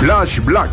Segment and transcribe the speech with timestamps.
[0.00, 0.70] Flash Black.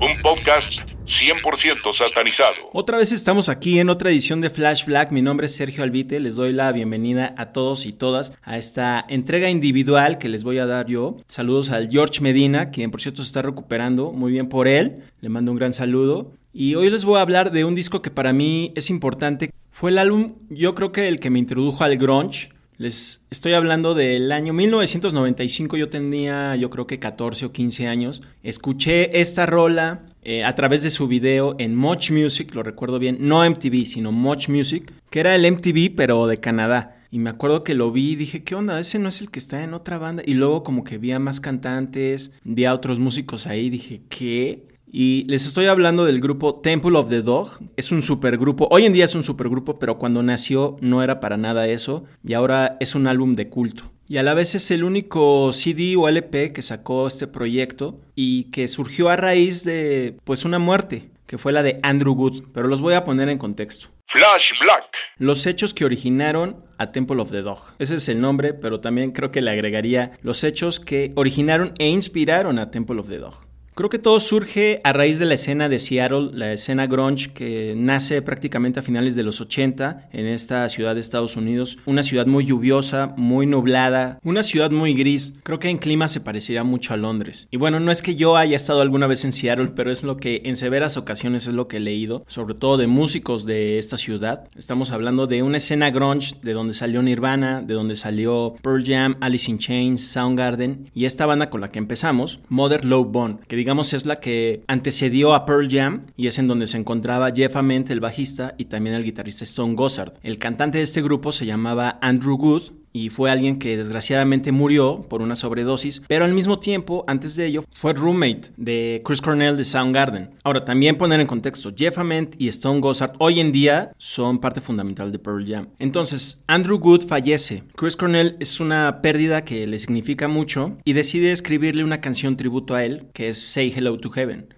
[0.00, 2.54] Un podcast 100% satanizado.
[2.72, 5.12] Otra vez estamos aquí en otra edición de Flash Black.
[5.12, 6.18] Mi nombre es Sergio Albite.
[6.18, 10.56] Les doy la bienvenida a todos y todas a esta entrega individual que les voy
[10.56, 11.18] a dar yo.
[11.28, 14.12] Saludos al George Medina, quien por cierto se está recuperando.
[14.12, 15.04] Muy bien por él.
[15.20, 16.32] Le mando un gran saludo.
[16.54, 19.52] Y hoy les voy a hablar de un disco que para mí es importante.
[19.68, 22.48] Fue el álbum, yo creo que el que me introdujo al grunge.
[22.78, 28.22] Les estoy hablando del año 1995, yo tenía yo creo que 14 o 15 años.
[28.44, 33.16] Escuché esta rola eh, a través de su video en Much Music, lo recuerdo bien,
[33.18, 36.94] no MTV, sino Much Music, que era el MTV pero de Canadá.
[37.10, 38.78] Y me acuerdo que lo vi y dije, ¿qué onda?
[38.78, 40.22] Ese no es el que está en otra banda.
[40.24, 44.68] Y luego como que vi a más cantantes, vi a otros músicos ahí, dije, ¿qué?
[44.90, 47.58] Y les estoy hablando del grupo Temple of the Dog.
[47.76, 48.68] Es un supergrupo.
[48.70, 52.04] Hoy en día es un supergrupo, pero cuando nació no era para nada eso.
[52.24, 53.92] Y ahora es un álbum de culto.
[54.08, 58.44] Y a la vez es el único CD o LP que sacó este proyecto y
[58.44, 62.68] que surgió a raíz de pues una muerte, que fue la de Andrew Wood, pero
[62.68, 63.88] los voy a poner en contexto.
[64.06, 64.88] Flash Black.
[65.18, 67.58] Los hechos que originaron a Temple of the Dog.
[67.78, 71.90] Ese es el nombre, pero también creo que le agregaría los hechos que originaron e
[71.90, 73.47] inspiraron a Temple of the Dog.
[73.78, 77.74] Creo que todo surge a raíz de la escena de Seattle, la escena grunge que
[77.76, 81.78] nace prácticamente a finales de los 80 en esta ciudad de Estados Unidos.
[81.86, 85.34] Una ciudad muy lluviosa, muy nublada, una ciudad muy gris.
[85.44, 87.46] Creo que en clima se parecería mucho a Londres.
[87.52, 90.16] Y bueno, no es que yo haya estado alguna vez en Seattle, pero es lo
[90.16, 93.96] que en severas ocasiones es lo que he leído, sobre todo de músicos de esta
[93.96, 94.48] ciudad.
[94.56, 99.16] Estamos hablando de una escena grunge de donde salió Nirvana, de donde salió Pearl Jam,
[99.20, 103.67] Alice in Chains, Soundgarden y esta banda con la que empezamos, Mother Love Bone, que
[103.68, 107.54] digamos es la que antecedió a Pearl Jam y es en donde se encontraba Jeff
[107.54, 110.14] Ament, el bajista, y también el guitarrista Stone Gossard.
[110.22, 112.62] El cantante de este grupo se llamaba Andrew Good
[112.92, 117.46] y fue alguien que desgraciadamente murió por una sobredosis, pero al mismo tiempo, antes de
[117.46, 120.30] ello, fue roommate de Chris Cornell de Soundgarden.
[120.44, 124.60] Ahora, también poner en contexto, Jeff Ament y Stone Gossard hoy en día son parte
[124.60, 125.68] fundamental de Pearl Jam.
[125.78, 127.62] Entonces, Andrew Good fallece.
[127.76, 132.74] Chris Cornell es una pérdida que le significa mucho y decide escribirle una canción tributo
[132.74, 134.54] a él, que es Say Hello to Heaven.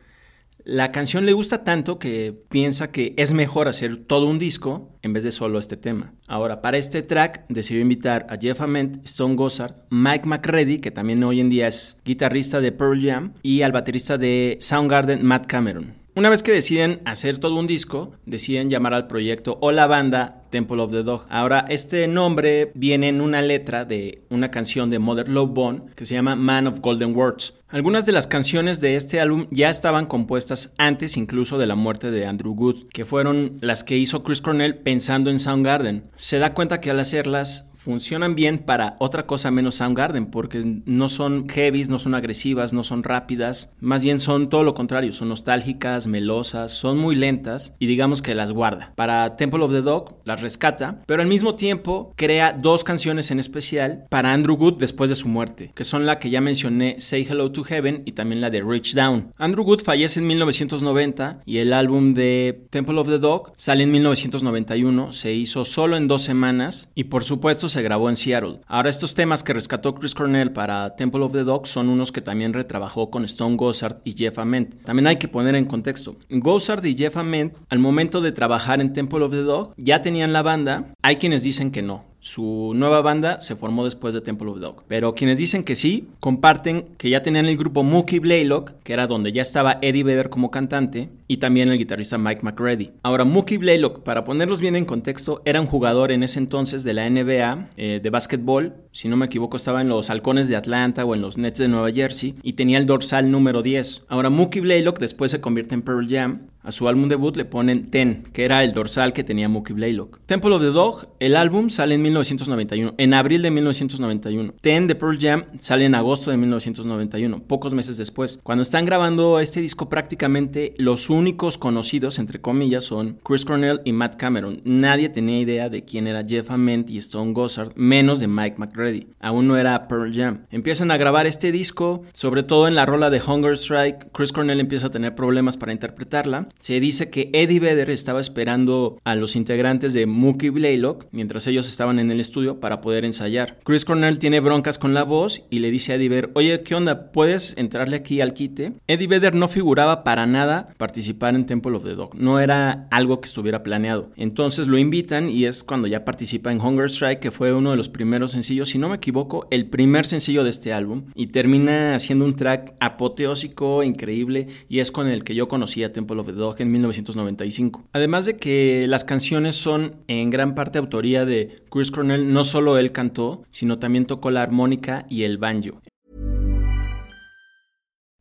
[0.65, 5.13] La canción le gusta tanto que piensa que es mejor hacer todo un disco en
[5.13, 6.13] vez de solo este tema.
[6.27, 11.25] Ahora, para este track decidió invitar a Jeff Ament, Stone Gossard, Mike McCready, que también
[11.25, 16.00] hoy en día es guitarrista de Pearl Jam, y al baterista de Soundgarden, Matt Cameron.
[16.21, 20.45] Una vez que deciden hacer todo un disco, deciden llamar al proyecto o la banda
[20.51, 21.25] Temple of the Dog.
[21.31, 26.05] Ahora, este nombre viene en una letra de una canción de Mother Love Bone que
[26.05, 27.55] se llama Man of Golden Words.
[27.69, 32.11] Algunas de las canciones de este álbum ya estaban compuestas antes incluso de la muerte
[32.11, 36.11] de Andrew Good, que fueron las que hizo Chris Cornell pensando en Soundgarden.
[36.17, 41.09] Se da cuenta que al hacerlas funcionan bien para otra cosa menos Soundgarden, porque no
[41.09, 45.31] son heavies, no son agresivas, no son rápidas, más bien son todo lo contrario, son
[45.31, 48.93] nostálgicas, melosas, son muy lentas y digamos que las guarda.
[48.97, 53.41] Para Temple of the Dog las rescata, pero al mismo tiempo crea dos canciones en
[53.41, 57.27] especial para Andrew Good después de su muerte, que son la que ya mencioné, Say
[57.29, 59.31] Hello to Heaven y también la de Reach Down.
[59.39, 63.91] Andrew Good fallece en 1990 y el álbum de Temple of the Dog sale en
[63.93, 68.61] 1991, se hizo solo en dos semanas y por supuesto se grabó en Seattle.
[68.67, 72.21] Ahora estos temas que rescató Chris Cornell para Temple of the Dog son unos que
[72.21, 74.83] también retrabajó con Stone Gossard y Jeff Ament.
[74.85, 76.17] También hay que poner en contexto.
[76.29, 80.33] Gossard y Jeff Ament al momento de trabajar en Temple of the Dog ya tenían
[80.33, 80.93] la banda.
[81.03, 82.10] Hay quienes dicen que no.
[82.21, 84.85] Su nueva banda se formó después de Temple of Dog.
[84.87, 89.07] Pero quienes dicen que sí, comparten que ya tenían el grupo Mookie Blaylock, que era
[89.07, 92.91] donde ya estaba Eddie Vedder como cantante, y también el guitarrista Mike McReady.
[93.03, 96.93] Ahora, Mookie Blaylock, para ponerlos bien en contexto, era un jugador en ese entonces de
[96.93, 101.05] la NBA eh, de básquetbol si no me equivoco estaba en los Halcones de Atlanta
[101.05, 104.05] o en los Nets de Nueva Jersey y tenía el dorsal número 10.
[104.09, 107.87] Ahora Mookie Blaylock después se convierte en Pearl Jam a su álbum debut le ponen
[107.87, 110.21] Ten, que era el dorsal que tenía Mookie Blaylock.
[110.27, 114.55] Temple of the Dog, el álbum sale en 1991, en abril de 1991.
[114.61, 118.41] Ten de Pearl Jam sale en agosto de 1991, pocos meses después.
[118.43, 123.93] Cuando están grabando este disco prácticamente los únicos conocidos, entre comillas, son Chris Cornell y
[123.93, 124.61] Matt Cameron.
[124.65, 129.09] Nadie tenía idea de quién era Jeff Ament y Stone Gossard, menos de Mike McReady.
[129.21, 130.47] Aún no era Pearl Jam.
[130.51, 134.11] Empiezan a grabar este disco, sobre todo en la rola de Hunger Strike.
[134.13, 138.99] Chris Cornell empieza a tener problemas para interpretarla se dice que Eddie Vedder estaba esperando
[139.05, 143.59] a los integrantes de Mookie Blaylock mientras ellos estaban en el estudio para poder ensayar.
[143.65, 146.75] Chris Cornell tiene broncas con la voz y le dice a Eddie Vedder, oye, ¿qué
[146.75, 147.13] onda?
[147.13, 148.73] ¿Puedes entrarle aquí al quite?
[148.87, 152.15] Eddie Vedder no figuraba para nada participar en Temple of the Dog.
[152.15, 154.11] No era algo que estuviera planeado.
[154.17, 157.77] Entonces lo invitan y es cuando ya participa en Hunger Strike, que fue uno de
[157.77, 161.07] los primeros sencillos, si no me equivoco, el primer sencillo de este álbum.
[161.15, 166.21] Y termina haciendo un track apoteósico, increíble, y es con el que yo conocía Temple
[166.21, 167.89] of the en 1995.
[167.93, 172.79] Además de que las canciones son en gran parte autoría de Chris Cornell, no solo
[172.79, 175.81] él cantó, sino también tocó la armónica y el banjo.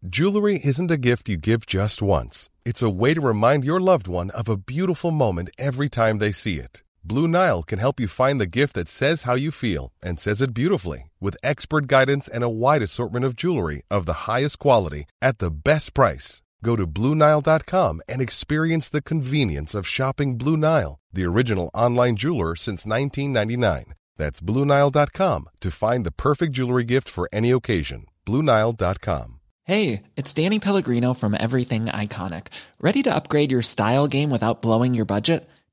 [0.01, 2.49] Jewelry isn't a gift you give just once.
[2.65, 6.31] It's a way to remind your loved one of a beautiful moment every time they
[6.31, 6.83] see it.
[7.03, 10.41] Blue Nile can help you find the gift that says how you feel and says
[10.41, 15.05] it beautifully with expert guidance and a wide assortment of jewelry of the highest quality
[15.21, 16.41] at the best price.
[16.63, 22.55] Go to BlueNile.com and experience the convenience of shopping Blue Nile, the original online jeweler
[22.55, 23.93] since 1999.
[24.17, 28.05] That's BlueNile.com to find the perfect jewelry gift for any occasion.
[28.25, 29.39] BlueNile.com.
[29.63, 32.47] Hey, it's Danny Pellegrino from Everything Iconic.
[32.81, 35.47] Ready to upgrade your style game without blowing your budget?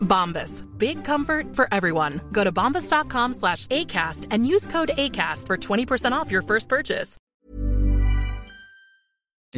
[0.00, 0.64] Bombas.
[0.78, 2.22] Big comfort for everyone.
[2.32, 7.18] Go to bombas.com slash ACAST and use code ACAST for 20% off your first purchase.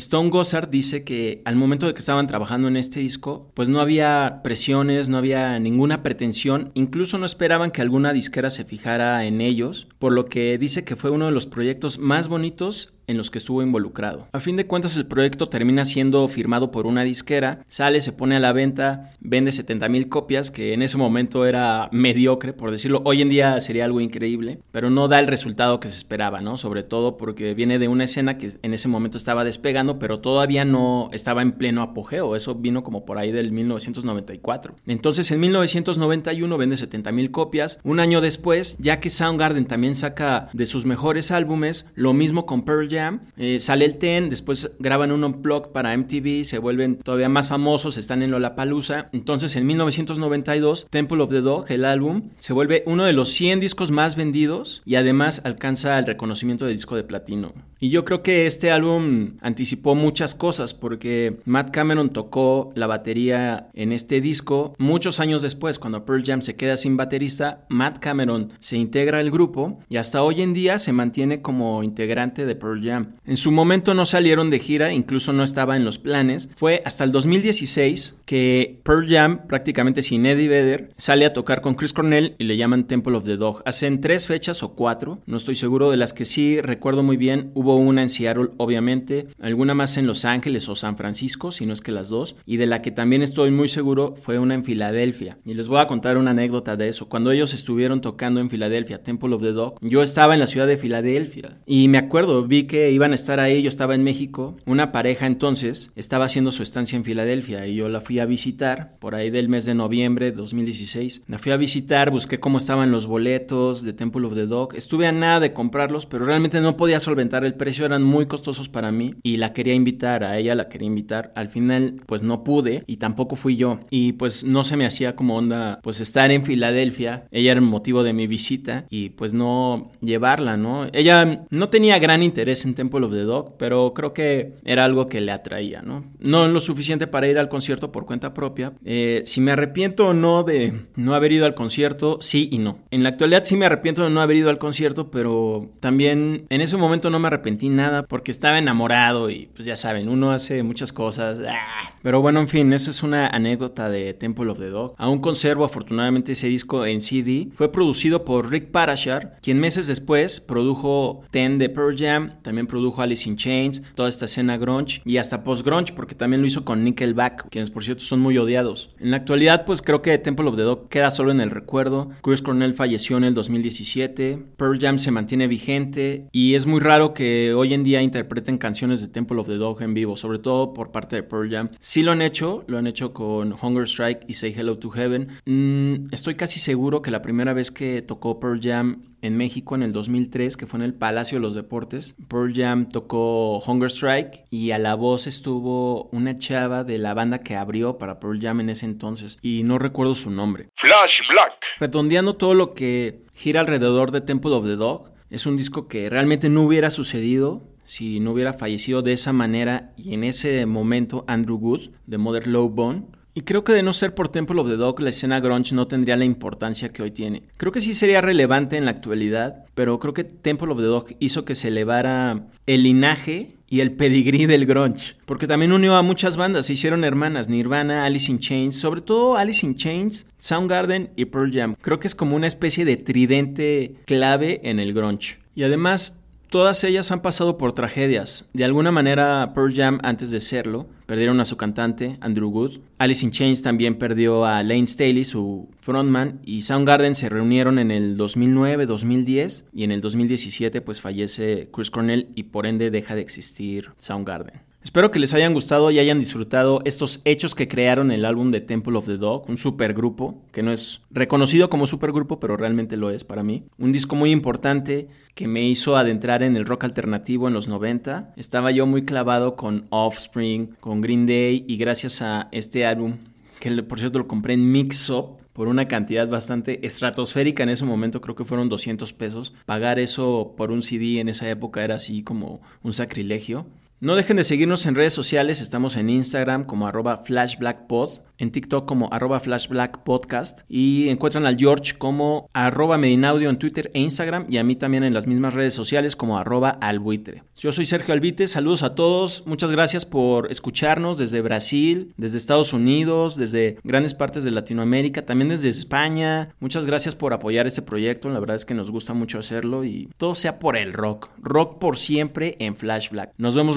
[0.01, 3.81] Stone Gossard dice que al momento de que estaban trabajando en este disco, pues no
[3.81, 9.41] había presiones, no había ninguna pretensión, incluso no esperaban que alguna disquera se fijara en
[9.41, 13.31] ellos, por lo que dice que fue uno de los proyectos más bonitos en los
[13.31, 14.29] que estuvo involucrado.
[14.33, 18.37] A fin de cuentas el proyecto termina siendo firmado por una disquera, sale, se pone
[18.37, 23.03] a la venta, vende 70 mil copias, que en ese momento era mediocre, por decirlo,
[23.05, 26.59] hoy en día sería algo increíble, pero no da el resultado que se esperaba, ¿no?
[26.59, 30.65] Sobre todo porque viene de una escena que en ese momento estaba despegando, pero todavía
[30.65, 34.77] no estaba en pleno apogeo, eso vino como por ahí del 1994.
[34.87, 40.51] Entonces en 1991 vende 70 mil copias, un año después, ya que Soundgarden también saca
[40.53, 42.98] de sus mejores álbumes, lo mismo con Pearl Jam,
[43.37, 47.97] eh, sale el Ten, después graban un unplug para MTV, se vuelven todavía más famosos,
[47.97, 49.09] están en Lollapalooza.
[49.13, 53.61] Entonces en 1992, Temple of the Dog, el álbum, se vuelve uno de los 100
[53.61, 57.53] discos más vendidos y además alcanza el reconocimiento de disco de platino.
[57.81, 63.69] Y yo creo que este álbum anticipó muchas cosas porque Matt Cameron tocó la batería
[63.75, 68.53] en este disco muchos años después, cuando Pearl Jam se queda sin baterista, Matt Cameron
[68.61, 72.83] se integra al grupo y hasta hoy en día se mantiene como integrante de Pearl
[72.83, 76.51] Jam En su momento no salieron de gira, incluso no estaba en los planes.
[76.57, 81.75] Fue hasta el 2016 que Pearl Jam, prácticamente sin Eddie Vedder, sale a tocar con
[81.75, 83.63] Chris Cornell y le llaman Temple of the Dog.
[83.65, 87.51] Hacen tres fechas o cuatro, no estoy seguro de las que sí recuerdo muy bien.
[87.55, 91.73] Hubo una en Seattle, obviamente, alguna más en Los Ángeles o San Francisco, si no
[91.73, 94.65] es que las dos, y de la que también estoy muy seguro fue una en
[94.65, 95.39] Filadelfia.
[95.45, 97.09] Y les voy a contar una anécdota de eso.
[97.09, 100.67] Cuando ellos estuvieron tocando en Filadelfia, Temple of the Dog, yo estaba en la ciudad
[100.67, 104.57] de Filadelfia y me acuerdo, vi que iban a estar ahí, yo estaba en México,
[104.67, 108.97] una pareja entonces estaba haciendo su estancia en Filadelfia y yo la fui a visitar
[108.99, 111.23] por ahí del mes de noviembre de 2016.
[111.27, 114.75] La fui a visitar, busqué cómo estaban los boletos de Temple of the Dog.
[114.75, 118.69] Estuve a nada de comprarlos, pero realmente no podía solventar el precio, eran muy costosos
[118.69, 121.33] para mí y la quería invitar, a ella la quería invitar.
[121.35, 123.81] Al final, pues no pude y tampoco fui yo.
[123.91, 127.27] Y pues no se me hacía como onda, pues estar en Filadelfia.
[127.31, 130.87] Ella era el motivo de mi visita y pues no llevarla, ¿no?
[130.93, 135.07] Ella no tenía gran interés en Temple of the Dog, pero creo que era algo
[135.07, 136.05] que le atraía, ¿no?
[136.19, 138.73] No lo suficiente para ir al concierto por cuenta propia.
[138.85, 142.79] Eh, si me arrepiento o no de no haber ido al concierto, sí y no.
[142.91, 146.61] En la actualidad sí me arrepiento de no haber ido al concierto, pero también en
[146.61, 150.63] ese momento no me arrepentí nada porque estaba enamorado y pues ya saben, uno hace
[150.63, 151.39] muchas cosas.
[151.49, 151.95] ¡ah!
[152.03, 154.95] Pero bueno, en fin, esa es una anécdota de Temple of the Dog.
[154.99, 157.49] Aún conservo afortunadamente ese disco en CD.
[157.55, 163.03] Fue producido por Rick Parashar, quien meses después produjo Ten de Pearl Jam, también produjo
[163.03, 166.83] Alice in Chains, toda esta escena grunge y hasta post-grunge porque también lo hizo con
[166.83, 168.95] Nickelback, quienes por cierto son muy odiados.
[168.99, 172.09] En la actualidad pues creo que Temple of the Dog queda solo en el recuerdo.
[172.23, 177.13] Chris Cornell falleció en el 2017, Pearl Jam se mantiene vigente y es muy raro
[177.13, 180.73] que hoy en día interpreten canciones de Temple of the Dog en vivo, sobre todo
[180.73, 181.69] por parte de Pearl Jam.
[181.81, 185.29] Sí lo han hecho, lo han hecho con Hunger Strike y Say Hello to Heaven.
[185.45, 189.83] Mm, estoy casi seguro que la primera vez que tocó Pearl Jam en México en
[189.83, 192.15] el 2003, que fue en el Palacio de los Deportes.
[192.29, 197.41] Pearl Jam tocó Hunger Strike y a la voz estuvo una chava de la banda
[197.41, 200.71] que abrió para Pearl Jam en ese entonces y no recuerdo su nombre.
[200.77, 201.59] Flash Black.
[201.79, 206.09] Redondeando todo lo que gira alrededor de Temple of the Dog, es un disco que
[206.09, 211.25] realmente no hubiera sucedido si no hubiera fallecido de esa manera y en ese momento
[211.27, 213.05] Andrew Good de Mother Low Bone.
[213.39, 215.87] Y creo que de no ser por Temple of the Dog, la escena grunge no
[215.87, 217.45] tendría la importancia que hoy tiene.
[217.57, 221.07] Creo que sí sería relevante en la actualidad, pero creo que Temple of the Dog
[221.21, 226.03] hizo que se elevara el linaje y el pedigrí del grunge, porque también unió a
[226.03, 231.11] muchas bandas, se hicieron hermanas, Nirvana, Alice in Chains, sobre todo Alice in Chains, Soundgarden
[231.15, 231.77] y Pearl Jam.
[231.81, 235.39] Creo que es como una especie de tridente clave en el grunge.
[235.55, 236.19] Y además,
[236.51, 238.47] Todas ellas han pasado por tragedias.
[238.55, 242.81] De alguna manera, Pearl Jam, antes de serlo, perdieron a su cantante, Andrew Wood.
[242.97, 246.41] Alice in Chains también perdió a Lane Staley, su frontman.
[246.45, 249.67] Y Soundgarden se reunieron en el 2009, 2010.
[249.75, 254.63] Y en el 2017, pues fallece Chris Cornell y por ende deja de existir Soundgarden.
[254.83, 258.61] Espero que les hayan gustado y hayan disfrutado estos hechos que crearon el álbum de
[258.61, 263.11] Temple of the Dog, un supergrupo que no es reconocido como supergrupo, pero realmente lo
[263.11, 263.65] es para mí.
[263.77, 268.33] Un disco muy importante que me hizo adentrar en el rock alternativo en los 90.
[268.37, 273.19] Estaba yo muy clavado con Offspring, con Green Day y gracias a este álbum,
[273.61, 277.85] que por cierto lo compré en Mix Up, por una cantidad bastante estratosférica en ese
[277.85, 279.53] momento, creo que fueron 200 pesos.
[279.67, 283.67] Pagar eso por un CD en esa época era así como un sacrilegio.
[284.01, 288.87] No dejen de seguirnos en redes sociales, estamos en Instagram como arroba flashblackpod, en TikTok
[288.87, 294.59] como arroba flashblackpodcast y encuentran al George como arroba medinaudio en Twitter e Instagram y
[294.59, 297.43] a mí también en las mismas redes sociales como arroba albuitre.
[297.57, 302.73] Yo soy Sergio Albite, saludos a todos, muchas gracias por escucharnos desde Brasil, desde Estados
[302.73, 308.29] Unidos, desde grandes partes de Latinoamérica, también desde España, muchas gracias por apoyar este proyecto,
[308.29, 311.79] la verdad es que nos gusta mucho hacerlo y todo sea por el rock, rock
[311.81, 313.33] por siempre en Flash Black.
[313.37, 313.77] Nos vemos